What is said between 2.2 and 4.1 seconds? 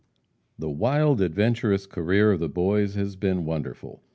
of the boys has been wonderful.